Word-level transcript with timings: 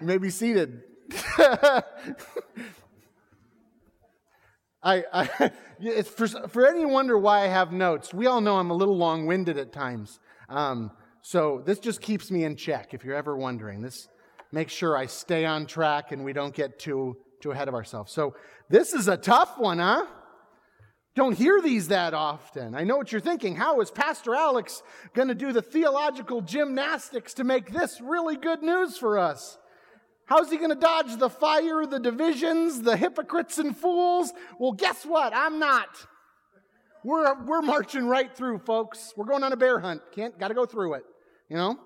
You 0.00 0.06
may 0.06 0.18
be 0.18 0.30
seated. 0.30 0.82
I, 4.82 5.04
I 5.12 5.50
it's 5.80 6.08
for, 6.08 6.26
for 6.26 6.66
anyone 6.66 6.92
wonder 6.92 7.18
why 7.18 7.44
I 7.44 7.48
have 7.48 7.72
notes, 7.72 8.14
we 8.14 8.26
all 8.26 8.40
know 8.40 8.56
I'm 8.56 8.70
a 8.70 8.74
little 8.74 8.96
long 8.96 9.26
winded 9.26 9.58
at 9.58 9.72
times. 9.72 10.20
Um, 10.48 10.92
so 11.22 11.62
this 11.64 11.78
just 11.78 12.00
keeps 12.00 12.30
me 12.30 12.44
in 12.44 12.56
check 12.56 12.94
if 12.94 13.04
you're 13.04 13.16
ever 13.16 13.36
wondering. 13.36 13.82
This 13.82 14.08
makes 14.52 14.72
sure 14.72 14.96
I 14.96 15.06
stay 15.06 15.44
on 15.44 15.66
track 15.66 16.12
and 16.12 16.24
we 16.24 16.32
don't 16.32 16.54
get 16.54 16.78
too, 16.78 17.16
too 17.42 17.50
ahead 17.50 17.68
of 17.68 17.74
ourselves. 17.74 18.12
So 18.12 18.34
this 18.70 18.92
is 18.92 19.08
a 19.08 19.16
tough 19.16 19.58
one, 19.58 19.78
huh? 19.78 20.06
Don't 21.16 21.36
hear 21.36 21.60
these 21.60 21.88
that 21.88 22.14
often. 22.14 22.76
I 22.76 22.84
know 22.84 22.96
what 22.96 23.10
you're 23.10 23.20
thinking. 23.20 23.56
How 23.56 23.80
is 23.80 23.90
Pastor 23.90 24.36
Alex 24.36 24.82
going 25.14 25.28
to 25.28 25.34
do 25.34 25.52
the 25.52 25.62
theological 25.62 26.40
gymnastics 26.40 27.34
to 27.34 27.44
make 27.44 27.72
this 27.72 28.00
really 28.00 28.36
good 28.36 28.62
news 28.62 28.96
for 28.96 29.18
us? 29.18 29.58
How's 30.28 30.50
he 30.50 30.58
going 30.58 30.68
to 30.68 30.76
dodge 30.76 31.16
the 31.16 31.30
fire, 31.30 31.86
the 31.86 31.98
divisions, 31.98 32.82
the 32.82 32.98
hypocrites 32.98 33.56
and 33.56 33.74
fools? 33.74 34.30
Well, 34.58 34.72
guess 34.72 35.06
what? 35.06 35.32
I'm 35.34 35.58
not. 35.58 35.88
We're, 37.02 37.42
we're 37.44 37.62
marching 37.62 38.06
right 38.06 38.34
through, 38.36 38.58
folks. 38.58 39.14
We're 39.16 39.24
going 39.24 39.42
on 39.42 39.54
a 39.54 39.56
bear 39.56 39.78
hunt. 39.78 40.02
Can't, 40.14 40.38
got 40.38 40.48
to 40.48 40.54
go 40.54 40.66
through 40.66 40.94
it, 40.94 41.04
you 41.48 41.56
know? 41.56 41.78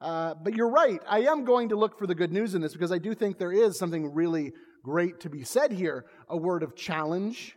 Uh, 0.00 0.34
but 0.42 0.54
you're 0.54 0.70
right. 0.70 1.00
I 1.08 1.20
am 1.20 1.44
going 1.44 1.68
to 1.68 1.76
look 1.76 1.98
for 2.00 2.08
the 2.08 2.16
good 2.16 2.32
news 2.32 2.56
in 2.56 2.62
this 2.62 2.72
because 2.72 2.90
I 2.90 2.98
do 2.98 3.14
think 3.14 3.38
there 3.38 3.52
is 3.52 3.78
something 3.78 4.12
really 4.12 4.52
great 4.82 5.20
to 5.20 5.30
be 5.30 5.44
said 5.44 5.70
here 5.70 6.04
a 6.28 6.36
word 6.36 6.64
of 6.64 6.74
challenge 6.74 7.56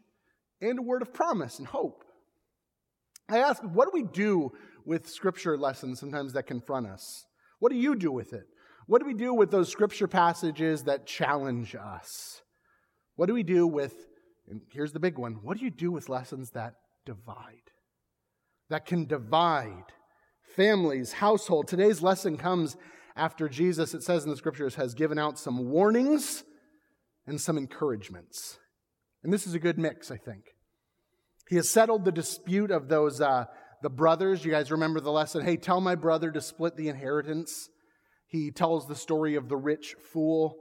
and 0.61 0.77
a 0.77 0.83
word 0.83 1.01
of 1.01 1.13
promise 1.13 1.57
and 1.57 1.67
hope. 1.67 2.03
I 3.27 3.39
ask, 3.39 3.63
what 3.63 3.85
do 3.85 3.91
we 3.91 4.03
do 4.03 4.51
with 4.85 5.09
scripture 5.09 5.57
lessons 5.57 5.99
sometimes 5.99 6.33
that 6.33 6.43
confront 6.43 6.85
us? 6.85 7.25
What 7.59 7.71
do 7.71 7.77
you 7.77 7.95
do 7.95 8.11
with 8.11 8.33
it? 8.33 8.45
What 8.91 8.99
do 8.99 9.07
we 9.07 9.13
do 9.13 9.33
with 9.33 9.51
those 9.51 9.69
scripture 9.69 10.09
passages 10.09 10.83
that 10.83 11.05
challenge 11.05 11.75
us? 11.75 12.41
What 13.15 13.27
do 13.27 13.33
we 13.33 13.41
do 13.41 13.65
with, 13.65 13.93
and 14.49 14.59
here's 14.73 14.91
the 14.91 14.99
big 14.99 15.17
one, 15.17 15.35
what 15.43 15.57
do 15.57 15.63
you 15.63 15.71
do 15.71 15.93
with 15.93 16.09
lessons 16.09 16.49
that 16.49 16.73
divide? 17.05 17.71
That 18.69 18.85
can 18.85 19.05
divide 19.05 19.85
families, 20.57 21.13
household. 21.13 21.69
Today's 21.69 22.01
lesson 22.01 22.35
comes 22.35 22.75
after 23.15 23.47
Jesus, 23.47 23.93
it 23.93 24.03
says 24.03 24.25
in 24.25 24.29
the 24.29 24.35
scriptures, 24.35 24.75
has 24.75 24.93
given 24.93 25.17
out 25.17 25.39
some 25.39 25.69
warnings 25.69 26.43
and 27.25 27.39
some 27.39 27.57
encouragements. 27.57 28.59
And 29.23 29.31
this 29.31 29.47
is 29.47 29.53
a 29.53 29.59
good 29.59 29.79
mix, 29.79 30.11
I 30.11 30.17
think. 30.17 30.43
He 31.47 31.55
has 31.55 31.69
settled 31.69 32.03
the 32.03 32.11
dispute 32.11 32.71
of 32.71 32.89
those, 32.89 33.21
uh, 33.21 33.45
the 33.83 33.89
brothers. 33.89 34.43
You 34.43 34.51
guys 34.51 34.69
remember 34.69 34.99
the 34.99 35.13
lesson? 35.13 35.45
Hey, 35.45 35.55
tell 35.55 35.79
my 35.79 35.95
brother 35.95 36.29
to 36.29 36.41
split 36.41 36.75
the 36.75 36.89
inheritance. 36.89 37.69
He 38.31 38.49
tells 38.49 38.87
the 38.87 38.95
story 38.95 39.35
of 39.35 39.49
the 39.49 39.57
rich 39.57 39.95
fool. 39.99 40.57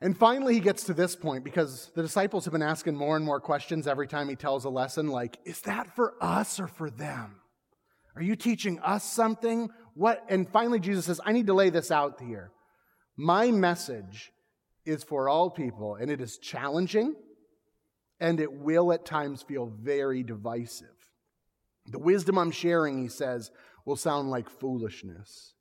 And 0.00 0.16
finally, 0.16 0.54
he 0.54 0.60
gets 0.60 0.84
to 0.84 0.94
this 0.94 1.16
point 1.16 1.44
because 1.44 1.90
the 1.94 2.02
disciples 2.02 2.44
have 2.44 2.52
been 2.52 2.62
asking 2.62 2.94
more 2.94 3.16
and 3.16 3.24
more 3.24 3.40
questions 3.40 3.86
every 3.86 4.06
time 4.06 4.28
he 4.28 4.36
tells 4.36 4.64
a 4.64 4.70
lesson 4.70 5.08
like, 5.08 5.38
is 5.44 5.60
that 5.62 5.94
for 5.94 6.14
us 6.20 6.60
or 6.60 6.68
for 6.68 6.88
them? 6.88 7.36
Are 8.14 8.22
you 8.22 8.36
teaching 8.36 8.78
us 8.78 9.04
something? 9.04 9.70
What? 9.94 10.24
And 10.28 10.48
finally, 10.48 10.78
Jesus 10.78 11.06
says, 11.06 11.20
I 11.24 11.32
need 11.32 11.48
to 11.48 11.54
lay 11.54 11.70
this 11.70 11.90
out 11.90 12.20
here. 12.20 12.52
My 13.16 13.50
message 13.50 14.32
is 14.84 15.02
for 15.02 15.28
all 15.28 15.50
people, 15.50 15.96
and 15.96 16.10
it 16.10 16.20
is 16.20 16.38
challenging 16.38 17.16
and 18.22 18.38
it 18.38 18.52
will 18.52 18.92
at 18.92 19.04
times 19.04 19.42
feel 19.42 19.66
very 19.66 20.22
divisive. 20.22 20.86
The 21.86 21.98
wisdom 21.98 22.38
I'm 22.38 22.52
sharing, 22.52 23.02
he 23.02 23.08
says, 23.08 23.50
will 23.84 23.96
sound 23.96 24.30
like 24.30 24.48
foolishness. 24.48 25.54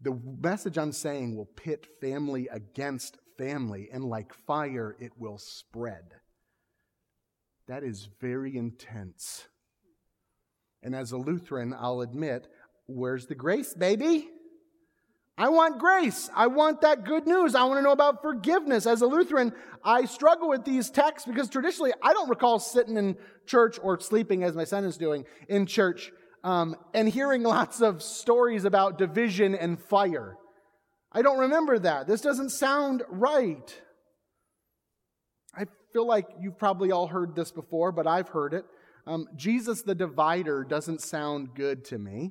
The 0.00 0.18
message 0.40 0.76
I'm 0.78 0.92
saying 0.92 1.36
will 1.36 1.46
pit 1.46 1.86
family 2.00 2.48
against 2.52 3.18
family, 3.38 3.88
and 3.92 4.04
like 4.04 4.32
fire, 4.32 4.96
it 5.00 5.12
will 5.18 5.38
spread. 5.38 6.04
That 7.66 7.82
is 7.82 8.08
very 8.20 8.56
intense. 8.56 9.48
And 10.82 10.94
as 10.94 11.12
a 11.12 11.16
Lutheran, 11.16 11.74
I'll 11.76 12.00
admit, 12.00 12.46
where's 12.86 13.26
the 13.26 13.34
grace, 13.34 13.74
baby? 13.74 14.28
I 15.38 15.48
want 15.50 15.78
grace. 15.78 16.30
I 16.34 16.46
want 16.46 16.80
that 16.80 17.04
good 17.04 17.26
news. 17.26 17.54
I 17.54 17.64
want 17.64 17.78
to 17.78 17.82
know 17.82 17.92
about 17.92 18.22
forgiveness. 18.22 18.86
As 18.86 19.02
a 19.02 19.06
Lutheran, 19.06 19.52
I 19.84 20.06
struggle 20.06 20.48
with 20.48 20.64
these 20.64 20.88
texts 20.88 21.28
because 21.28 21.50
traditionally 21.50 21.92
I 22.02 22.14
don't 22.14 22.30
recall 22.30 22.58
sitting 22.58 22.96
in 22.96 23.16
church 23.44 23.78
or 23.82 24.00
sleeping 24.00 24.44
as 24.44 24.54
my 24.54 24.64
son 24.64 24.84
is 24.84 24.96
doing 24.96 25.26
in 25.48 25.66
church 25.66 26.10
um, 26.46 26.76
and 26.94 27.08
hearing 27.08 27.42
lots 27.42 27.80
of 27.80 28.00
stories 28.00 28.64
about 28.64 28.98
division 28.98 29.56
and 29.56 29.82
fire. 29.82 30.36
I 31.10 31.22
don't 31.22 31.40
remember 31.40 31.76
that. 31.80 32.06
This 32.06 32.20
doesn't 32.20 32.50
sound 32.50 33.02
right. 33.08 33.82
I 35.56 35.64
feel 35.92 36.06
like 36.06 36.28
you've 36.40 36.56
probably 36.56 36.92
all 36.92 37.08
heard 37.08 37.34
this 37.34 37.50
before, 37.50 37.90
but 37.90 38.06
I've 38.06 38.28
heard 38.28 38.54
it. 38.54 38.64
Um, 39.08 39.26
Jesus 39.34 39.82
the 39.82 39.96
divider 39.96 40.62
doesn't 40.62 41.00
sound 41.00 41.48
good 41.56 41.84
to 41.86 41.98
me. 41.98 42.30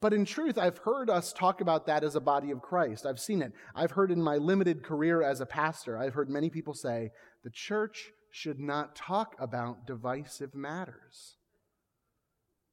But 0.00 0.12
in 0.12 0.24
truth, 0.24 0.58
I've 0.58 0.78
heard 0.78 1.08
us 1.08 1.32
talk 1.32 1.60
about 1.60 1.86
that 1.86 2.02
as 2.02 2.16
a 2.16 2.20
body 2.20 2.50
of 2.50 2.62
Christ. 2.62 3.06
I've 3.06 3.20
seen 3.20 3.42
it. 3.42 3.52
I've 3.76 3.92
heard 3.92 4.10
in 4.10 4.20
my 4.20 4.38
limited 4.38 4.82
career 4.82 5.22
as 5.22 5.40
a 5.40 5.46
pastor, 5.46 5.96
I've 5.96 6.14
heard 6.14 6.28
many 6.28 6.50
people 6.50 6.74
say 6.74 7.10
the 7.44 7.50
church 7.50 8.10
should 8.32 8.58
not 8.58 8.96
talk 8.96 9.36
about 9.38 9.86
divisive 9.86 10.52
matters. 10.52 11.36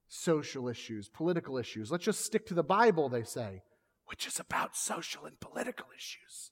Social 0.08 0.68
issues, 0.70 1.10
political 1.10 1.58
issues. 1.58 1.92
Let's 1.92 2.06
just 2.06 2.24
stick 2.24 2.46
to 2.48 2.54
the 2.54 2.64
Bible, 2.64 3.10
they 3.10 3.24
say, 3.24 3.62
which 4.06 4.26
is 4.26 4.40
about 4.40 4.76
social 4.76 5.26
and 5.26 5.40
political 5.40 5.88
issues. 5.96 6.52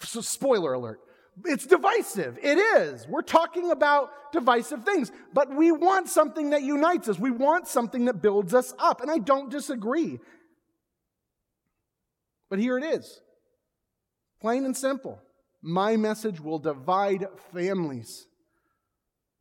So, 0.00 0.20
spoiler 0.20 0.72
alert 0.72 1.00
it's 1.44 1.66
divisive. 1.66 2.38
It 2.42 2.58
is. 2.58 3.06
We're 3.08 3.22
talking 3.22 3.70
about 3.70 4.10
divisive 4.32 4.84
things, 4.84 5.10
but 5.32 5.54
we 5.54 5.72
want 5.72 6.08
something 6.08 6.50
that 6.50 6.62
unites 6.62 7.08
us. 7.08 7.18
We 7.18 7.30
want 7.30 7.66
something 7.66 8.04
that 8.04 8.22
builds 8.22 8.54
us 8.54 8.72
up. 8.78 9.00
And 9.00 9.10
I 9.10 9.18
don't 9.18 9.50
disagree. 9.50 10.20
But 12.48 12.58
here 12.58 12.78
it 12.78 12.84
is 12.84 13.20
plain 14.40 14.64
and 14.64 14.76
simple. 14.76 15.20
My 15.62 15.96
message 15.96 16.40
will 16.40 16.58
divide 16.58 17.26
families. 17.52 18.26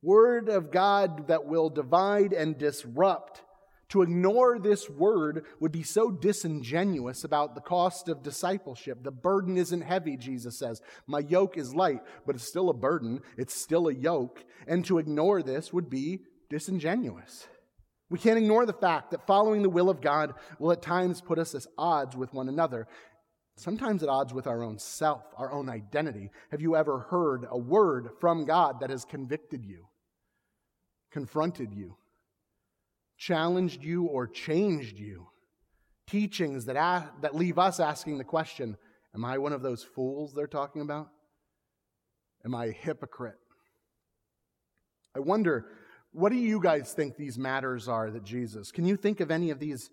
Word 0.04 0.50
of 0.50 0.70
God 0.70 1.28
that 1.30 1.46
will 1.46 1.70
divide 1.70 2.34
and 2.34 2.58
disrupt 2.58 3.42
to 3.94 4.02
ignore 4.02 4.58
this 4.58 4.90
word 4.90 5.46
would 5.60 5.72
be 5.72 5.84
so 5.84 6.10
disingenuous 6.10 7.24
about 7.24 7.54
the 7.54 7.62
cost 7.62 8.10
of 8.10 8.24
discipleship. 8.24 9.04
The 9.04 9.12
burden 9.12 9.56
isn't 9.56 9.82
heavy, 9.82 10.18
Jesus 10.18 10.58
says. 10.58 10.82
My 11.06 11.20
yoke 11.20 11.60
is 11.60 11.76
light, 11.76 12.02
but 12.26 12.34
it's 12.34 12.48
still 12.48 12.72
a 12.72 12.74
burden. 12.74 13.20
It's 13.38 13.54
still 13.54 13.88
a 13.88 13.94
yoke. 13.94 14.44
And 14.66 14.84
to 14.86 14.98
ignore 14.98 15.44
this 15.44 15.72
would 15.72 15.92
be 15.92 16.22
disingenuous. 16.50 17.48
We 18.10 18.18
can't 18.18 18.40
ignore 18.40 18.66
the 18.66 18.74
fact 18.74 19.12
that 19.12 19.28
following 19.28 19.62
the 19.62 19.70
will 19.70 19.92
of 19.92 20.02
God 20.02 20.34
will 20.58 20.72
at 20.72 20.82
times 20.82 21.22
put 21.22 21.38
us 21.38 21.54
at 21.54 21.68
odds 21.78 22.18
with 22.18 22.34
one 22.34 22.50
another. 22.50 22.88
Sometimes 23.58 24.02
at 24.02 24.10
odds 24.10 24.34
with 24.34 24.48
our 24.48 24.64
own 24.64 24.80
self, 24.80 25.22
our 25.38 25.52
own 25.52 25.70
identity. 25.70 26.32
Have 26.50 26.62
you 26.62 26.76
ever 26.76 27.06
heard 27.12 27.46
a 27.48 27.60
word 27.60 28.10
from 28.20 28.46
God 28.46 28.80
that 28.80 28.90
has 28.90 29.06
convicted 29.06 29.64
you, 29.64 29.86
confronted 31.14 31.74
you? 31.74 31.96
challenged 33.24 33.84
you 33.84 34.06
or 34.06 34.28
changed 34.28 34.98
you. 34.98 35.28
Teachings 36.08 36.66
that, 36.66 36.76
a- 36.76 37.10
that 37.22 37.36
leave 37.36 37.58
us 37.58 37.80
asking 37.80 38.18
the 38.18 38.24
question 38.24 38.78
Am 39.16 39.24
I 39.24 39.38
one 39.38 39.54
of 39.54 39.62
those 39.62 39.84
fools 39.84 40.34
they're 40.34 40.48
talking 40.48 40.82
about? 40.82 41.08
Am 42.44 42.56
I 42.56 42.66
a 42.66 42.72
hypocrite? 42.72 43.38
I 45.16 45.20
wonder, 45.20 45.68
what 46.12 46.32
do 46.32 46.38
you 46.38 46.60
guys 46.60 46.94
think 46.94 47.16
these 47.16 47.38
matters 47.38 47.88
are 47.88 48.10
that 48.10 48.24
Jesus? 48.24 48.72
Can 48.72 48.86
you 48.86 48.98
think 48.98 49.20
of 49.20 49.30
any 49.30 49.52
of 49.52 49.60
these 49.60 49.92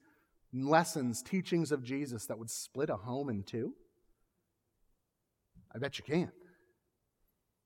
lessons, 0.55 1.23
teachings 1.23 1.71
of 1.71 1.85
Jesus 1.85 2.27
that 2.27 2.39
would 2.39 2.49
split 2.51 2.89
a 2.89 2.97
home 2.97 3.29
in 3.29 3.43
two? 3.43 3.75
I 5.73 5.79
bet 5.79 5.99
you 5.99 6.05
can. 6.05 6.33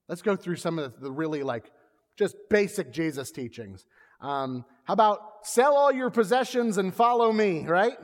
Let's 0.08 0.22
go 0.22 0.34
through 0.34 0.56
some 0.56 0.80
of 0.80 1.00
the 1.00 1.12
really 1.12 1.44
like 1.44 1.70
just 2.16 2.36
basic 2.50 2.92
Jesus 2.92 3.30
teachings. 3.30 3.86
Um, 4.20 4.64
how 4.84 4.94
about 4.94 5.20
sell 5.42 5.76
all 5.76 5.92
your 5.92 6.10
possessions 6.10 6.78
and 6.78 6.94
follow 6.94 7.32
me, 7.32 7.66
right? 7.66 7.96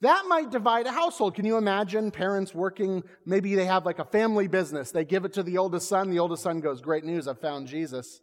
That 0.00 0.26
might 0.26 0.50
divide 0.50 0.86
a 0.86 0.92
household. 0.92 1.34
Can 1.34 1.46
you 1.46 1.56
imagine 1.56 2.10
parents 2.10 2.54
working? 2.54 3.02
Maybe 3.24 3.54
they 3.54 3.64
have 3.64 3.86
like 3.86 3.98
a 3.98 4.04
family 4.04 4.48
business. 4.48 4.90
They 4.90 5.04
give 5.04 5.24
it 5.24 5.32
to 5.34 5.42
the 5.42 5.56
oldest 5.56 5.88
son. 5.88 6.10
The 6.10 6.18
oldest 6.18 6.42
son 6.42 6.60
goes, 6.60 6.82
Great 6.82 7.04
news, 7.04 7.26
I 7.26 7.32
found 7.32 7.68
Jesus. 7.68 8.20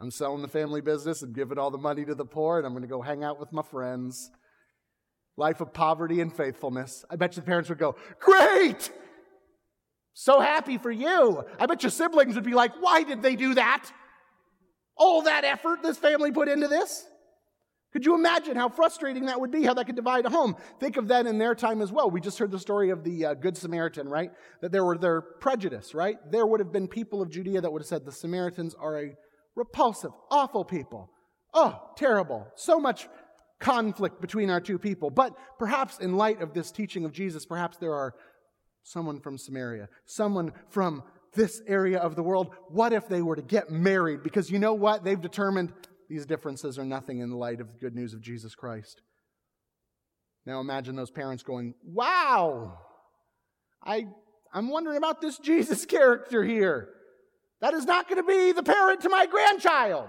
I'm 0.00 0.10
selling 0.10 0.42
the 0.42 0.48
family 0.48 0.80
business 0.80 1.22
and 1.22 1.34
giving 1.34 1.58
all 1.58 1.70
the 1.70 1.78
money 1.78 2.04
to 2.06 2.14
the 2.14 2.24
poor, 2.24 2.56
and 2.56 2.66
I'm 2.66 2.72
going 2.72 2.82
to 2.82 2.88
go 2.88 3.02
hang 3.02 3.22
out 3.22 3.38
with 3.38 3.52
my 3.52 3.62
friends. 3.62 4.30
Life 5.36 5.60
of 5.60 5.72
poverty 5.72 6.20
and 6.20 6.34
faithfulness. 6.34 7.04
I 7.10 7.16
bet 7.16 7.36
you 7.36 7.42
the 7.42 7.46
parents 7.46 7.68
would 7.68 7.78
go, 7.78 7.94
Great! 8.18 8.90
So 10.12 10.40
happy 10.40 10.76
for 10.78 10.90
you. 10.90 11.44
I 11.58 11.66
bet 11.66 11.82
your 11.82 11.90
siblings 11.90 12.34
would 12.34 12.44
be 12.44 12.54
like, 12.54 12.72
Why 12.80 13.02
did 13.02 13.22
they 13.22 13.36
do 13.36 13.54
that? 13.54 13.90
all 15.00 15.22
that 15.22 15.44
effort 15.44 15.82
this 15.82 15.96
family 15.96 16.30
put 16.30 16.46
into 16.46 16.68
this? 16.68 17.06
Could 17.92 18.06
you 18.06 18.14
imagine 18.14 18.54
how 18.54 18.68
frustrating 18.68 19.26
that 19.26 19.40
would 19.40 19.50
be, 19.50 19.64
how 19.64 19.74
that 19.74 19.86
could 19.86 19.96
divide 19.96 20.24
a 20.26 20.30
home? 20.30 20.54
Think 20.78 20.96
of 20.96 21.08
that 21.08 21.26
in 21.26 21.38
their 21.38 21.56
time 21.56 21.82
as 21.82 21.90
well. 21.90 22.08
We 22.08 22.20
just 22.20 22.38
heard 22.38 22.52
the 22.52 22.58
story 22.58 22.90
of 22.90 23.02
the 23.02 23.26
uh, 23.26 23.34
Good 23.34 23.56
Samaritan, 23.56 24.08
right? 24.08 24.30
That 24.60 24.70
there 24.70 24.84
were 24.84 24.96
their 24.96 25.22
prejudice, 25.22 25.92
right? 25.92 26.18
There 26.30 26.46
would 26.46 26.60
have 26.60 26.70
been 26.70 26.86
people 26.86 27.20
of 27.20 27.30
Judea 27.30 27.62
that 27.62 27.72
would 27.72 27.82
have 27.82 27.88
said 27.88 28.04
the 28.04 28.12
Samaritans 28.12 28.76
are 28.78 29.00
a 29.00 29.14
repulsive, 29.56 30.12
awful 30.30 30.64
people. 30.64 31.10
Oh, 31.52 31.80
terrible. 31.96 32.46
So 32.54 32.78
much 32.78 33.08
conflict 33.58 34.20
between 34.20 34.50
our 34.50 34.60
two 34.60 34.78
people. 34.78 35.10
But 35.10 35.34
perhaps 35.58 35.98
in 35.98 36.16
light 36.16 36.42
of 36.42 36.54
this 36.54 36.70
teaching 36.70 37.04
of 37.04 37.12
Jesus, 37.12 37.44
perhaps 37.44 37.76
there 37.78 37.94
are 37.94 38.14
someone 38.90 39.20
from 39.20 39.38
Samaria, 39.38 39.88
someone 40.04 40.52
from 40.68 41.02
this 41.34 41.62
area 41.66 41.98
of 41.98 42.16
the 42.16 42.22
world. 42.22 42.50
What 42.68 42.92
if 42.92 43.08
they 43.08 43.22
were 43.22 43.36
to 43.36 43.42
get 43.42 43.70
married? 43.70 44.22
Because 44.22 44.50
you 44.50 44.58
know 44.58 44.74
what? 44.74 45.04
They've 45.04 45.20
determined 45.20 45.72
these 46.08 46.26
differences 46.26 46.78
are 46.78 46.84
nothing 46.84 47.20
in 47.20 47.30
the 47.30 47.36
light 47.36 47.60
of 47.60 47.72
the 47.72 47.78
good 47.78 47.94
news 47.94 48.14
of 48.14 48.20
Jesus 48.20 48.54
Christ. 48.54 49.02
Now 50.44 50.60
imagine 50.60 50.96
those 50.96 51.10
parents 51.10 51.42
going, 51.42 51.74
Wow, 51.84 52.78
I, 53.82 54.08
I'm 54.52 54.68
wondering 54.68 54.96
about 54.96 55.20
this 55.20 55.38
Jesus 55.38 55.86
character 55.86 56.42
here. 56.42 56.88
That 57.60 57.74
is 57.74 57.84
not 57.84 58.08
going 58.08 58.20
to 58.20 58.26
be 58.26 58.52
the 58.52 58.62
parent 58.62 59.02
to 59.02 59.08
my 59.08 59.26
grandchild. 59.26 60.08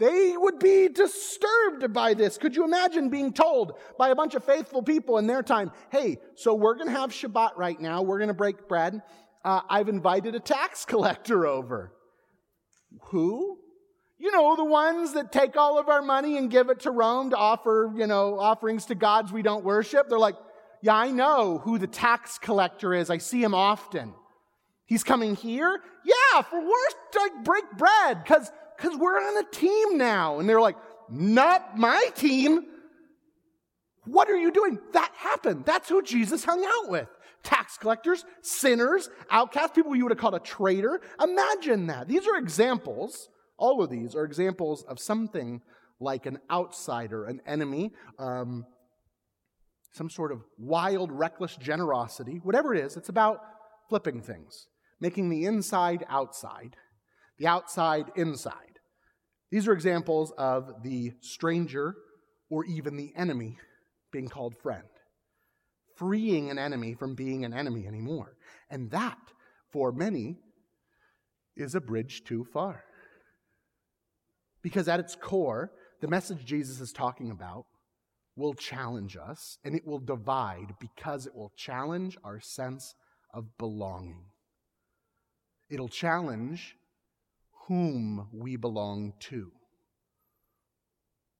They 0.00 0.34
would 0.34 0.58
be 0.58 0.88
disturbed 0.88 1.92
by 1.92 2.14
this. 2.14 2.38
Could 2.38 2.56
you 2.56 2.64
imagine 2.64 3.10
being 3.10 3.34
told 3.34 3.78
by 3.98 4.08
a 4.08 4.14
bunch 4.14 4.34
of 4.34 4.42
faithful 4.42 4.82
people 4.82 5.18
in 5.18 5.26
their 5.26 5.42
time, 5.42 5.72
hey, 5.90 6.16
so 6.36 6.54
we're 6.54 6.74
going 6.74 6.86
to 6.86 6.98
have 6.98 7.10
Shabbat 7.10 7.50
right 7.56 7.78
now. 7.78 8.00
We're 8.00 8.16
going 8.16 8.28
to 8.28 8.34
break 8.34 8.66
bread. 8.66 9.02
Uh, 9.44 9.60
I've 9.68 9.90
invited 9.90 10.34
a 10.34 10.40
tax 10.40 10.84
collector 10.86 11.46
over. 11.46 11.92
Who? 13.10 13.58
You 14.18 14.32
know, 14.32 14.56
the 14.56 14.64
ones 14.64 15.12
that 15.12 15.32
take 15.32 15.58
all 15.58 15.78
of 15.78 15.90
our 15.90 16.00
money 16.00 16.38
and 16.38 16.50
give 16.50 16.70
it 16.70 16.80
to 16.80 16.90
Rome 16.90 17.30
to 17.30 17.36
offer, 17.36 17.92
you 17.94 18.06
know, 18.06 18.38
offerings 18.38 18.86
to 18.86 18.94
gods 18.94 19.30
we 19.30 19.42
don't 19.42 19.64
worship. 19.64 20.08
They're 20.08 20.18
like, 20.18 20.36
yeah, 20.80 20.96
I 20.96 21.10
know 21.10 21.58
who 21.58 21.76
the 21.78 21.86
tax 21.86 22.38
collector 22.38 22.94
is. 22.94 23.10
I 23.10 23.18
see 23.18 23.42
him 23.42 23.54
often. 23.54 24.14
He's 24.86 25.04
coming 25.04 25.36
here? 25.36 25.80
Yeah, 26.04 26.42
for 26.42 26.58
worse, 26.58 26.94
like 27.14 27.44
break 27.44 27.64
bread, 27.76 28.24
because 28.24 28.50
because 28.80 28.96
we're 28.98 29.18
on 29.18 29.44
a 29.44 29.48
team 29.50 29.98
now. 29.98 30.38
And 30.38 30.48
they're 30.48 30.60
like, 30.60 30.76
not 31.10 31.76
my 31.76 32.08
team. 32.14 32.66
What 34.04 34.30
are 34.30 34.36
you 34.36 34.50
doing? 34.50 34.78
That 34.92 35.12
happened. 35.16 35.64
That's 35.66 35.88
who 35.88 36.02
Jesus 36.02 36.44
hung 36.44 36.64
out 36.64 36.90
with. 36.90 37.08
Tax 37.42 37.76
collectors, 37.78 38.24
sinners, 38.42 39.08
outcasts, 39.30 39.74
people 39.74 39.96
you 39.96 40.04
would 40.04 40.12
have 40.12 40.18
called 40.18 40.34
a 40.34 40.40
traitor. 40.40 41.00
Imagine 41.22 41.86
that. 41.88 42.06
These 42.08 42.26
are 42.26 42.36
examples 42.36 43.28
all 43.60 43.82
of 43.82 43.90
these 43.90 44.16
are 44.16 44.24
examples 44.24 44.82
of 44.84 44.98
something 44.98 45.60
like 46.00 46.24
an 46.26 46.38
outsider, 46.50 47.26
an 47.26 47.40
enemy, 47.46 47.92
um, 48.18 48.64
some 49.92 50.08
sort 50.08 50.32
of 50.32 50.42
wild, 50.58 51.12
reckless 51.12 51.56
generosity. 51.56 52.40
Whatever 52.42 52.74
it 52.74 52.82
is, 52.82 52.96
it's 52.96 53.10
about 53.10 53.40
flipping 53.90 54.22
things, 54.22 54.66
making 54.98 55.28
the 55.28 55.44
inside 55.44 56.04
outside, 56.08 56.74
the 57.38 57.46
outside 57.46 58.10
inside. 58.16 58.69
These 59.50 59.66
are 59.66 59.72
examples 59.72 60.32
of 60.38 60.82
the 60.82 61.12
stranger 61.20 61.94
or 62.50 62.64
even 62.66 62.96
the 62.96 63.12
enemy 63.16 63.58
being 64.12 64.28
called 64.28 64.56
friend, 64.56 64.88
freeing 65.96 66.50
an 66.50 66.58
enemy 66.58 66.94
from 66.94 67.14
being 67.14 67.44
an 67.44 67.52
enemy 67.52 67.86
anymore. 67.86 68.36
And 68.70 68.90
that, 68.90 69.18
for 69.72 69.92
many, 69.92 70.36
is 71.56 71.74
a 71.74 71.80
bridge 71.80 72.22
too 72.24 72.44
far. 72.52 72.84
Because 74.62 74.88
at 74.88 75.00
its 75.00 75.16
core, 75.16 75.72
the 76.00 76.08
message 76.08 76.44
Jesus 76.44 76.80
is 76.80 76.92
talking 76.92 77.30
about 77.30 77.66
will 78.36 78.54
challenge 78.54 79.16
us 79.16 79.58
and 79.64 79.74
it 79.74 79.86
will 79.86 79.98
divide 79.98 80.74
because 80.80 81.26
it 81.26 81.34
will 81.34 81.52
challenge 81.56 82.16
our 82.24 82.40
sense 82.40 82.94
of 83.34 83.58
belonging. 83.58 84.24
It'll 85.68 85.88
challenge 85.88 86.76
whom 87.66 88.28
we 88.32 88.56
belong 88.56 89.14
to. 89.20 89.52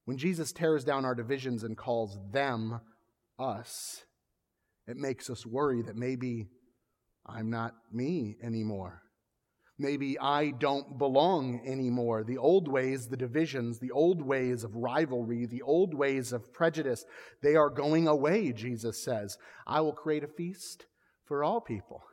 When 0.05 0.17
Jesus 0.17 0.51
tears 0.51 0.83
down 0.83 1.05
our 1.05 1.15
divisions 1.15 1.63
and 1.63 1.77
calls 1.77 2.17
them 2.31 2.81
us, 3.39 4.03
it 4.87 4.97
makes 4.97 5.29
us 5.29 5.45
worry 5.45 5.81
that 5.83 5.95
maybe 5.95 6.49
I'm 7.25 7.49
not 7.49 7.73
me 7.91 8.37
anymore. 8.43 9.03
Maybe 9.77 10.19
I 10.19 10.51
don't 10.51 10.97
belong 10.97 11.61
anymore. 11.65 12.23
The 12.23 12.37
old 12.37 12.67
ways, 12.67 13.07
the 13.07 13.17
divisions, 13.17 13.79
the 13.79 13.91
old 13.91 14.21
ways 14.21 14.63
of 14.63 14.75
rivalry, 14.75 15.45
the 15.45 15.63
old 15.63 15.93
ways 15.93 16.33
of 16.33 16.53
prejudice, 16.53 17.03
they 17.41 17.55
are 17.55 17.69
going 17.69 18.07
away, 18.07 18.51
Jesus 18.51 19.03
says. 19.03 19.37
I 19.65 19.81
will 19.81 19.93
create 19.93 20.23
a 20.23 20.27
feast 20.27 20.85
for 21.25 21.43
all 21.43 21.61
people. 21.61 22.03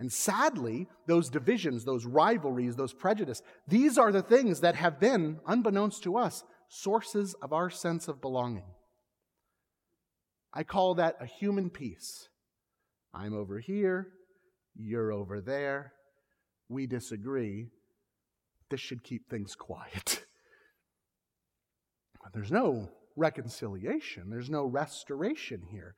And 0.00 0.12
sadly, 0.12 0.88
those 1.06 1.28
divisions, 1.28 1.84
those 1.84 2.06
rivalries, 2.06 2.76
those 2.76 2.92
prejudice, 2.92 3.42
these 3.66 3.98
are 3.98 4.12
the 4.12 4.22
things 4.22 4.60
that 4.60 4.76
have 4.76 5.00
been, 5.00 5.40
unbeknownst 5.46 6.04
to 6.04 6.16
us, 6.16 6.44
sources 6.68 7.34
of 7.42 7.52
our 7.52 7.68
sense 7.68 8.06
of 8.06 8.20
belonging. 8.20 8.66
I 10.54 10.62
call 10.62 10.94
that 10.94 11.16
a 11.20 11.26
human 11.26 11.68
peace. 11.68 12.28
I'm 13.12 13.34
over 13.34 13.58
here, 13.58 14.08
you're 14.76 15.12
over 15.12 15.40
there 15.40 15.92
we 16.68 16.86
disagree, 16.86 17.68
this 18.70 18.80
should 18.80 19.02
keep 19.02 19.28
things 19.28 19.54
quiet. 19.54 20.24
There's 22.34 22.52
no 22.52 22.90
reconciliation, 23.16 24.28
there's 24.28 24.50
no 24.50 24.64
restoration 24.64 25.62
here. 25.70 25.94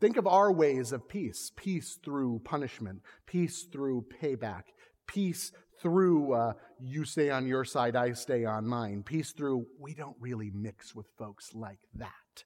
Think 0.00 0.16
of 0.16 0.26
our 0.26 0.52
ways 0.52 0.92
of 0.92 1.08
peace 1.08 1.50
peace 1.56 1.98
through 2.04 2.40
punishment, 2.44 3.02
peace 3.26 3.66
through 3.72 4.06
payback, 4.20 4.62
peace 5.06 5.52
through 5.80 6.32
uh, 6.32 6.52
you 6.80 7.04
stay 7.04 7.30
on 7.30 7.46
your 7.46 7.64
side, 7.64 7.96
I 7.96 8.12
stay 8.12 8.44
on 8.44 8.66
mine, 8.66 9.02
peace 9.04 9.32
through 9.32 9.66
we 9.80 9.94
don't 9.94 10.16
really 10.20 10.50
mix 10.54 10.94
with 10.94 11.06
folks 11.18 11.50
like 11.54 11.80
that. 11.94 12.44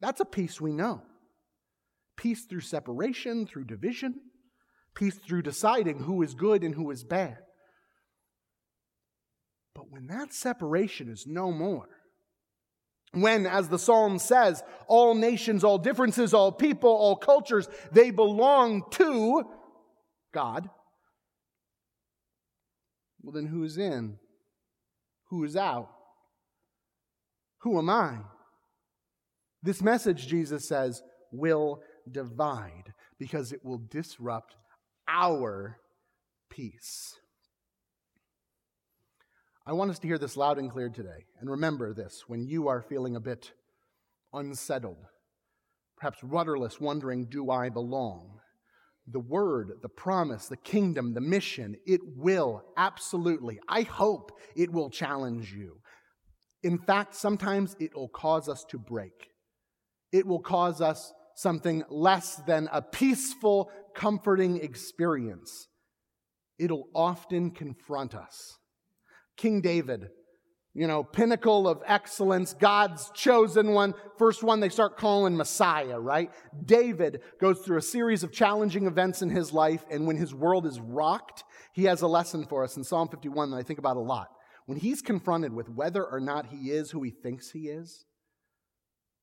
That's 0.00 0.20
a 0.20 0.24
peace 0.24 0.60
we 0.60 0.72
know. 0.72 1.02
Peace 2.16 2.44
through 2.44 2.60
separation, 2.60 3.46
through 3.46 3.64
division, 3.64 4.14
peace 4.94 5.16
through 5.16 5.42
deciding 5.42 6.00
who 6.00 6.22
is 6.22 6.34
good 6.34 6.64
and 6.64 6.74
who 6.74 6.90
is 6.90 7.04
bad. 7.04 7.38
But 9.74 9.90
when 9.90 10.08
that 10.08 10.32
separation 10.32 11.08
is 11.08 11.24
no 11.26 11.52
more, 11.52 11.88
when, 13.12 13.46
as 13.46 13.68
the 13.68 13.78
psalm 13.78 14.18
says, 14.18 14.62
all 14.86 15.14
nations, 15.14 15.64
all 15.64 15.78
differences, 15.78 16.34
all 16.34 16.52
people, 16.52 16.90
all 16.90 17.16
cultures, 17.16 17.68
they 17.90 18.10
belong 18.10 18.84
to 18.92 19.44
God, 20.32 20.68
well, 23.22 23.32
then 23.32 23.46
who 23.46 23.64
is 23.64 23.78
in? 23.78 24.18
Who 25.30 25.44
is 25.44 25.56
out? 25.56 25.90
Who 27.62 27.78
am 27.78 27.90
I? 27.90 28.18
This 29.62 29.82
message, 29.82 30.28
Jesus 30.28 30.68
says, 30.68 31.02
will 31.32 31.80
divide 32.10 32.94
because 33.18 33.52
it 33.52 33.64
will 33.64 33.82
disrupt 33.90 34.54
our 35.08 35.78
peace. 36.50 37.14
I 39.68 39.72
want 39.72 39.90
us 39.90 39.98
to 39.98 40.06
hear 40.06 40.16
this 40.16 40.38
loud 40.38 40.56
and 40.56 40.70
clear 40.70 40.88
today. 40.88 41.26
And 41.40 41.50
remember 41.50 41.92
this 41.92 42.24
when 42.26 42.46
you 42.46 42.68
are 42.68 42.80
feeling 42.80 43.16
a 43.16 43.20
bit 43.20 43.52
unsettled, 44.32 44.96
perhaps 45.98 46.24
rudderless, 46.24 46.80
wondering, 46.80 47.26
do 47.26 47.50
I 47.50 47.68
belong? 47.68 48.40
The 49.06 49.20
word, 49.20 49.72
the 49.82 49.90
promise, 49.90 50.46
the 50.46 50.56
kingdom, 50.56 51.12
the 51.12 51.20
mission, 51.20 51.76
it 51.86 52.00
will 52.16 52.62
absolutely, 52.78 53.60
I 53.68 53.82
hope 53.82 54.32
it 54.56 54.72
will 54.72 54.88
challenge 54.88 55.52
you. 55.52 55.82
In 56.62 56.78
fact, 56.78 57.14
sometimes 57.14 57.76
it 57.78 57.94
will 57.94 58.08
cause 58.08 58.48
us 58.48 58.64
to 58.70 58.78
break. 58.78 59.28
It 60.12 60.26
will 60.26 60.40
cause 60.40 60.80
us 60.80 61.12
something 61.36 61.84
less 61.90 62.36
than 62.46 62.70
a 62.72 62.80
peaceful, 62.80 63.70
comforting 63.94 64.62
experience. 64.62 65.68
It'll 66.58 66.88
often 66.94 67.50
confront 67.50 68.14
us. 68.14 68.56
King 69.38 69.62
David, 69.62 70.08
you 70.74 70.86
know, 70.86 71.02
pinnacle 71.02 71.66
of 71.66 71.82
excellence, 71.86 72.52
God's 72.52 73.10
chosen 73.14 73.72
one, 73.72 73.94
first 74.18 74.42
one 74.42 74.60
they 74.60 74.68
start 74.68 74.98
calling 74.98 75.36
Messiah, 75.36 75.98
right? 75.98 76.30
David 76.64 77.22
goes 77.40 77.60
through 77.60 77.78
a 77.78 77.82
series 77.82 78.22
of 78.22 78.32
challenging 78.32 78.86
events 78.86 79.22
in 79.22 79.30
his 79.30 79.52
life, 79.52 79.84
and 79.90 80.06
when 80.06 80.16
his 80.16 80.34
world 80.34 80.66
is 80.66 80.78
rocked, 80.78 81.44
he 81.72 81.84
has 81.84 82.02
a 82.02 82.06
lesson 82.06 82.44
for 82.44 82.62
us 82.64 82.76
in 82.76 82.84
Psalm 82.84 83.08
51 83.08 83.50
that 83.50 83.56
I 83.56 83.62
think 83.62 83.78
about 83.78 83.96
a 83.96 84.00
lot. 84.00 84.28
When 84.66 84.78
he's 84.78 85.00
confronted 85.00 85.54
with 85.54 85.70
whether 85.70 86.04
or 86.04 86.20
not 86.20 86.46
he 86.46 86.70
is 86.70 86.90
who 86.90 87.02
he 87.02 87.10
thinks 87.10 87.50
he 87.50 87.68
is, 87.68 88.04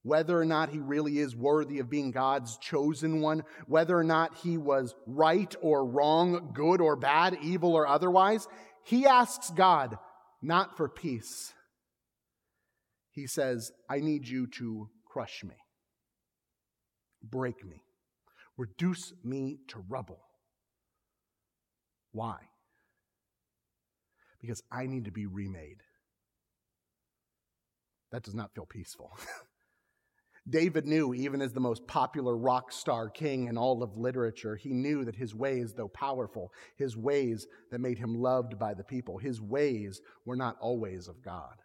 whether 0.01 0.39
or 0.39 0.45
not 0.45 0.69
he 0.69 0.79
really 0.79 1.17
is 1.17 1.35
worthy 1.35 1.79
of 1.79 1.89
being 1.89 2.11
God's 2.11 2.57
chosen 2.59 3.21
one, 3.21 3.43
whether 3.65 3.97
or 3.97 4.03
not 4.03 4.35
he 4.37 4.57
was 4.57 4.93
right 5.07 5.55
or 5.61 5.85
wrong, 5.85 6.51
good 6.53 6.79
or 6.79 6.95
bad, 6.95 7.37
evil 7.41 7.73
or 7.73 7.87
otherwise, 7.87 8.47
he 8.85 9.07
asks 9.07 9.49
God, 9.49 9.97
not 10.43 10.77
for 10.77 10.87
peace. 10.87 11.53
He 13.09 13.25
says, 13.25 13.71
I 13.89 13.99
need 13.99 14.27
you 14.27 14.45
to 14.59 14.89
crush 15.07 15.43
me, 15.43 15.55
break 17.23 17.65
me, 17.65 17.81
reduce 18.57 19.11
me 19.23 19.57
to 19.69 19.83
rubble. 19.89 20.19
Why? 22.11 22.37
Because 24.39 24.61
I 24.71 24.85
need 24.85 25.05
to 25.05 25.11
be 25.11 25.25
remade. 25.25 25.81
That 28.11 28.21
does 28.21 28.35
not 28.35 28.53
feel 28.53 28.67
peaceful. 28.67 29.17
David 30.47 30.85
knew, 30.85 31.13
even 31.13 31.41
as 31.41 31.53
the 31.53 31.59
most 31.59 31.87
popular 31.87 32.37
rock 32.37 32.71
star 32.71 33.09
king 33.09 33.47
in 33.47 33.57
all 33.57 33.81
of 33.81 33.97
literature, 33.97 34.55
he 34.55 34.73
knew 34.73 35.03
that 35.03 35.15
his 35.15 35.33
ways, 35.33 35.73
though 35.73 35.87
powerful, 35.87 36.51
his 36.77 36.95
ways 36.95 37.47
that 37.71 37.81
made 37.81 37.97
him 37.97 38.13
loved 38.13 38.59
by 38.59 38.75
the 38.75 38.83
people, 38.83 39.17
his 39.17 39.41
ways 39.41 40.01
were 40.23 40.35
not 40.35 40.57
always 40.61 41.07
of 41.07 41.23
God. 41.23 41.55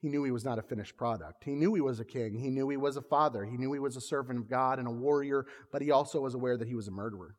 He 0.00 0.08
knew 0.08 0.22
he 0.22 0.30
was 0.30 0.44
not 0.44 0.58
a 0.58 0.62
finished 0.62 0.96
product. 0.96 1.44
He 1.44 1.54
knew 1.54 1.74
he 1.74 1.80
was 1.80 1.98
a 1.98 2.04
king. 2.04 2.38
He 2.38 2.50
knew 2.50 2.68
he 2.68 2.76
was 2.76 2.96
a 2.96 3.02
father. 3.02 3.44
He 3.44 3.56
knew 3.56 3.72
he 3.72 3.80
was 3.80 3.96
a 3.96 4.00
servant 4.00 4.38
of 4.38 4.48
God 4.48 4.78
and 4.78 4.86
a 4.86 4.92
warrior, 4.92 5.46
but 5.72 5.82
he 5.82 5.90
also 5.90 6.20
was 6.20 6.34
aware 6.34 6.56
that 6.56 6.68
he 6.68 6.74
was 6.74 6.88
a 6.88 6.92
murderer. 6.92 7.34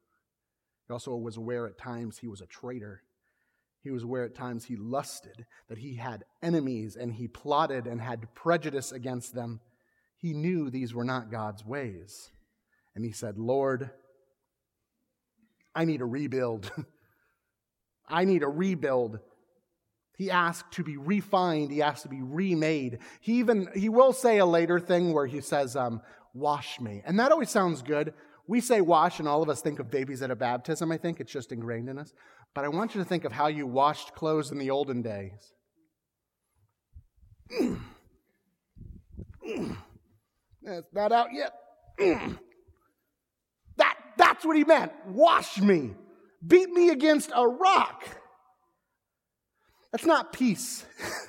He 0.88 0.92
also 0.92 1.16
was 1.16 1.38
aware 1.38 1.68
at 1.68 1.78
times 1.78 2.18
he 2.18 2.28
was 2.28 2.42
a 2.42 2.48
traitor. 2.48 3.04
He 3.82 3.92
was 3.92 4.04
aware 4.04 4.26
at 4.26 4.36
times 4.36 4.66
he 4.66 4.76
lusted, 4.76 5.46
that 5.70 5.78
he 5.78 5.96
had 5.96 6.26
enemies 6.42 6.96
and 6.96 7.14
he 7.14 7.28
plotted 7.28 7.88
and 7.88 8.02
had 8.02 8.34
prejudice 8.36 8.92
against 8.92 9.34
them. 9.34 9.62
He 10.18 10.34
knew 10.34 10.70
these 10.70 10.94
were 10.94 11.06
not 11.06 11.32
God's 11.32 11.66
ways. 11.66 12.32
And 12.96 13.06
he 13.06 13.12
said, 13.12 13.38
Lord, 13.38 13.90
I 15.74 15.86
need 15.86 16.02
a 16.02 16.06
rebuild. 16.06 16.72
I 18.10 18.26
need 18.26 18.44
a 18.44 18.48
rebuild. 18.48 19.20
He 20.18 20.30
asked 20.30 20.74
to 20.74 20.84
be 20.84 20.98
refined. 20.98 21.72
He 21.72 21.82
asked 21.82 22.04
to 22.04 22.10
be 22.10 22.22
remade. 22.22 23.00
He 23.22 23.40
even, 23.40 23.70
he 23.74 23.88
will 23.88 24.12
say 24.12 24.40
a 24.40 24.46
later 24.46 24.78
thing 24.78 25.14
where 25.14 25.28
he 25.28 25.40
says, 25.40 25.78
um, 25.78 26.02
wash 26.34 26.82
me. 26.82 27.02
And 27.06 27.18
that 27.20 27.32
always 27.32 27.50
sounds 27.50 27.82
good. 27.82 28.14
We 28.50 28.62
say 28.62 28.82
wash, 28.82 29.20
and 29.20 29.28
all 29.28 29.44
of 29.44 29.50
us 29.50 29.62
think 29.62 29.78
of 29.78 29.92
babies 29.92 30.24
at 30.24 30.32
a 30.32 30.36
baptism, 30.36 30.92
I 30.92 30.98
think. 30.98 31.20
It's 31.20 31.32
just 31.32 31.52
ingrained 31.52 31.88
in 31.88 32.00
us. 32.00 32.14
But 32.56 32.66
I 32.66 32.70
want 32.70 32.96
you 32.96 33.02
to 33.02 33.06
think 33.08 33.24
of 33.24 33.32
how 33.32 33.46
you 33.46 33.68
washed 33.68 34.16
clothes 34.16 34.52
in 34.52 34.58
the 34.58 34.72
olden 34.72 35.04
days. 35.04 35.54
It's 40.64 40.94
not 40.94 41.12
out 41.12 41.28
yet. 41.32 41.54
that, 43.78 43.98
that's 44.18 44.44
what 44.44 44.58
he 44.58 44.64
meant. 44.64 44.94
Wash 45.06 45.60
me. 45.60 45.92
Beat 46.46 46.72
me 46.72 46.90
against 46.90 47.30
a 47.36 47.48
rock. 47.48 48.04
That's 49.92 50.06
not 50.06 50.34
peace. 50.34 50.88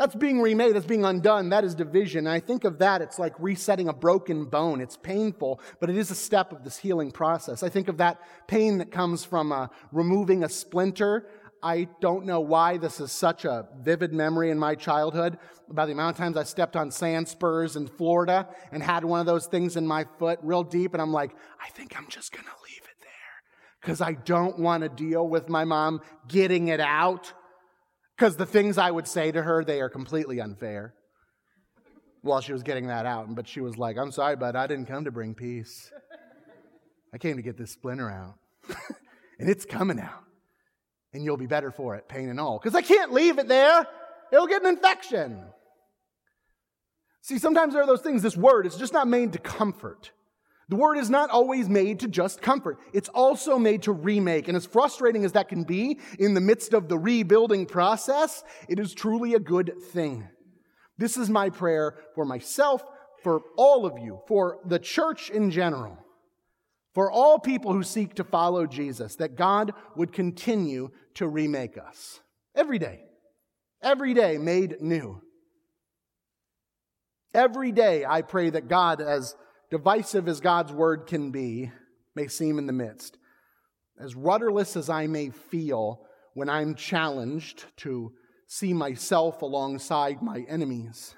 That's 0.00 0.14
being 0.14 0.40
remade. 0.40 0.74
That's 0.74 0.86
being 0.86 1.04
undone. 1.04 1.50
That 1.50 1.62
is 1.62 1.74
division. 1.74 2.20
And 2.20 2.30
I 2.30 2.40
think 2.40 2.64
of 2.64 2.78
that, 2.78 3.02
it's 3.02 3.18
like 3.18 3.34
resetting 3.38 3.86
a 3.86 3.92
broken 3.92 4.46
bone. 4.46 4.80
It's 4.80 4.96
painful, 4.96 5.60
but 5.78 5.90
it 5.90 5.96
is 5.98 6.10
a 6.10 6.14
step 6.14 6.52
of 6.52 6.64
this 6.64 6.78
healing 6.78 7.10
process. 7.10 7.62
I 7.62 7.68
think 7.68 7.86
of 7.88 7.98
that 7.98 8.18
pain 8.46 8.78
that 8.78 8.90
comes 8.90 9.26
from 9.26 9.52
uh, 9.52 9.66
removing 9.92 10.42
a 10.42 10.48
splinter. 10.48 11.26
I 11.62 11.86
don't 12.00 12.24
know 12.24 12.40
why 12.40 12.78
this 12.78 12.98
is 12.98 13.12
such 13.12 13.44
a 13.44 13.68
vivid 13.82 14.14
memory 14.14 14.48
in 14.48 14.58
my 14.58 14.74
childhood 14.74 15.36
about 15.68 15.84
the 15.84 15.92
amount 15.92 16.14
of 16.14 16.16
times 16.16 16.38
I 16.38 16.44
stepped 16.44 16.76
on 16.76 16.90
sand 16.90 17.28
spurs 17.28 17.76
in 17.76 17.86
Florida 17.86 18.48
and 18.72 18.82
had 18.82 19.04
one 19.04 19.20
of 19.20 19.26
those 19.26 19.48
things 19.48 19.76
in 19.76 19.86
my 19.86 20.06
foot 20.18 20.38
real 20.42 20.64
deep. 20.64 20.94
And 20.94 21.02
I'm 21.02 21.12
like, 21.12 21.32
I 21.62 21.68
think 21.68 21.94
I'm 21.98 22.08
just 22.08 22.32
going 22.32 22.46
to 22.46 22.62
leave 22.64 22.84
it 22.84 22.96
there 23.02 23.82
because 23.82 24.00
I 24.00 24.14
don't 24.14 24.60
want 24.60 24.82
to 24.82 24.88
deal 24.88 25.28
with 25.28 25.50
my 25.50 25.66
mom 25.66 26.00
getting 26.26 26.68
it 26.68 26.80
out 26.80 27.34
because 28.20 28.36
the 28.36 28.44
things 28.44 28.76
I 28.76 28.90
would 28.90 29.08
say 29.08 29.32
to 29.32 29.42
her, 29.42 29.64
they 29.64 29.80
are 29.80 29.88
completely 29.88 30.42
unfair. 30.42 30.92
While 32.20 32.42
she 32.42 32.52
was 32.52 32.62
getting 32.62 32.88
that 32.88 33.06
out, 33.06 33.34
but 33.34 33.48
she 33.48 33.62
was 33.62 33.78
like, 33.78 33.96
I'm 33.96 34.12
sorry, 34.12 34.36
but 34.36 34.54
I 34.54 34.66
didn't 34.66 34.84
come 34.84 35.06
to 35.06 35.10
bring 35.10 35.34
peace. 35.34 35.90
I 37.14 37.16
came 37.16 37.36
to 37.36 37.42
get 37.42 37.56
this 37.56 37.70
splinter 37.70 38.10
out. 38.10 38.34
and 39.38 39.48
it's 39.48 39.64
coming 39.64 39.98
out. 39.98 40.22
And 41.14 41.24
you'll 41.24 41.38
be 41.38 41.46
better 41.46 41.70
for 41.70 41.96
it, 41.96 42.10
pain 42.10 42.28
and 42.28 42.38
all. 42.38 42.58
Because 42.58 42.74
I 42.74 42.82
can't 42.82 43.10
leave 43.10 43.38
it 43.38 43.48
there. 43.48 43.86
It'll 44.30 44.46
get 44.46 44.60
an 44.60 44.68
infection. 44.68 45.42
See, 47.22 47.38
sometimes 47.38 47.72
there 47.72 47.82
are 47.82 47.86
those 47.86 48.02
things, 48.02 48.20
this 48.20 48.36
word 48.36 48.66
is 48.66 48.76
just 48.76 48.92
not 48.92 49.08
made 49.08 49.32
to 49.32 49.38
comfort. 49.38 50.10
The 50.70 50.76
word 50.76 50.98
is 50.98 51.10
not 51.10 51.30
always 51.30 51.68
made 51.68 51.98
to 52.00 52.08
just 52.08 52.40
comfort. 52.40 52.78
It's 52.92 53.08
also 53.08 53.58
made 53.58 53.82
to 53.82 53.92
remake. 53.92 54.46
And 54.46 54.56
as 54.56 54.66
frustrating 54.66 55.24
as 55.24 55.32
that 55.32 55.48
can 55.48 55.64
be 55.64 55.98
in 56.16 56.32
the 56.32 56.40
midst 56.40 56.74
of 56.74 56.88
the 56.88 56.96
rebuilding 56.96 57.66
process, 57.66 58.44
it 58.68 58.78
is 58.78 58.94
truly 58.94 59.34
a 59.34 59.40
good 59.40 59.72
thing. 59.92 60.28
This 60.96 61.16
is 61.16 61.28
my 61.28 61.50
prayer 61.50 61.98
for 62.14 62.24
myself, 62.24 62.84
for 63.24 63.42
all 63.56 63.84
of 63.84 63.98
you, 63.98 64.20
for 64.28 64.60
the 64.64 64.78
church 64.78 65.28
in 65.28 65.50
general, 65.50 65.98
for 66.94 67.10
all 67.10 67.40
people 67.40 67.72
who 67.72 67.82
seek 67.82 68.14
to 68.14 68.24
follow 68.24 68.64
Jesus, 68.64 69.16
that 69.16 69.34
God 69.34 69.72
would 69.96 70.12
continue 70.12 70.90
to 71.14 71.26
remake 71.26 71.78
us 71.78 72.20
every 72.54 72.78
day, 72.78 73.00
every 73.82 74.14
day 74.14 74.38
made 74.38 74.80
new. 74.80 75.20
Every 77.34 77.72
day 77.72 78.04
I 78.04 78.22
pray 78.22 78.50
that 78.50 78.68
God, 78.68 79.00
as 79.00 79.34
divisive 79.70 80.28
as 80.28 80.40
God's 80.40 80.72
word 80.72 81.06
can 81.06 81.30
be, 81.30 81.70
may 82.14 82.26
seem 82.26 82.58
in 82.58 82.66
the 82.66 82.72
midst, 82.72 83.16
as 83.98 84.14
rudderless 84.14 84.76
as 84.76 84.90
I 84.90 85.06
may 85.06 85.30
feel 85.30 86.00
when 86.34 86.48
I'm 86.48 86.74
challenged 86.74 87.64
to 87.78 88.12
see 88.46 88.72
myself 88.72 89.42
alongside 89.42 90.22
my 90.22 90.44
enemies, 90.48 91.14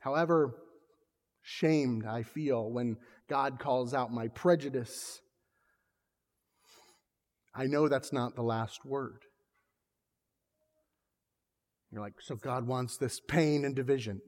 however 0.00 0.56
shamed 1.42 2.06
I 2.06 2.22
feel 2.22 2.70
when 2.70 2.96
God 3.28 3.58
calls 3.58 3.94
out 3.94 4.12
my 4.12 4.28
prejudice, 4.28 5.20
I 7.54 7.66
know 7.66 7.88
that's 7.88 8.12
not 8.12 8.34
the 8.34 8.42
last 8.42 8.84
word. 8.84 9.22
You're 11.92 12.02
like, 12.02 12.14
so 12.20 12.34
God 12.34 12.66
wants 12.66 12.96
this 12.96 13.20
pain 13.20 13.64
and 13.64 13.76
division. 13.76 14.20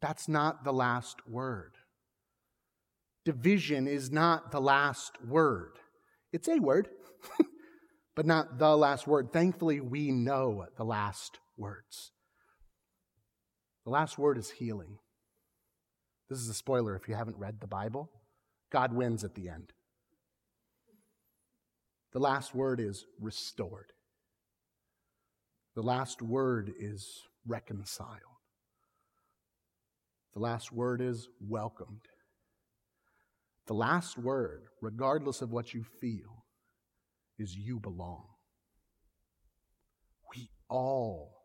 That's 0.00 0.28
not 0.28 0.64
the 0.64 0.72
last 0.72 1.28
word. 1.28 1.72
Division 3.24 3.86
is 3.86 4.10
not 4.10 4.50
the 4.50 4.60
last 4.60 5.12
word. 5.26 5.78
It's 6.32 6.48
a 6.48 6.58
word, 6.58 6.88
but 8.16 8.24
not 8.24 8.58
the 8.58 8.76
last 8.76 9.06
word. 9.06 9.32
Thankfully, 9.32 9.80
we 9.80 10.10
know 10.10 10.66
the 10.76 10.84
last 10.84 11.38
words. 11.56 12.12
The 13.84 13.90
last 13.90 14.18
word 14.18 14.38
is 14.38 14.50
healing. 14.50 14.98
This 16.30 16.38
is 16.38 16.48
a 16.48 16.54
spoiler 16.54 16.96
if 16.96 17.08
you 17.08 17.14
haven't 17.14 17.38
read 17.38 17.60
the 17.60 17.66
Bible. 17.66 18.10
God 18.70 18.94
wins 18.94 19.24
at 19.24 19.34
the 19.34 19.48
end. 19.48 19.72
The 22.12 22.20
last 22.20 22.54
word 22.54 22.80
is 22.80 23.04
restored. 23.20 23.92
The 25.74 25.82
last 25.82 26.22
word 26.22 26.72
is 26.78 27.22
reconciled. 27.46 28.39
The 30.34 30.40
last 30.40 30.72
word 30.72 31.00
is 31.00 31.28
welcomed. 31.40 32.02
The 33.66 33.74
last 33.74 34.16
word, 34.18 34.62
regardless 34.80 35.42
of 35.42 35.50
what 35.50 35.74
you 35.74 35.84
feel, 36.00 36.44
is 37.38 37.56
you 37.56 37.80
belong. 37.80 38.24
We 40.34 40.50
all 40.68 41.42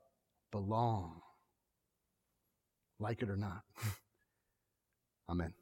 belong, 0.51 1.21
like 2.99 3.21
it 3.21 3.29
or 3.29 3.37
not. 3.37 3.61
Amen. 5.29 5.53